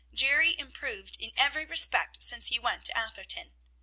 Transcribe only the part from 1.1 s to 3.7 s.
in every respect since he went to Atherton.